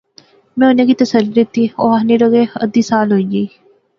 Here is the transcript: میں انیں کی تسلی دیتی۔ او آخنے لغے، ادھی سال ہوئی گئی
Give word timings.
میں 0.57 0.67
انیں 0.67 0.85
کی 0.87 0.93
تسلی 1.03 1.31
دیتی۔ 1.35 1.63
او 1.79 1.85
آخنے 1.97 2.15
لغے، 2.21 2.43
ادھی 2.63 2.81
سال 2.89 3.07
ہوئی 3.11 3.25
گئی 3.31 3.45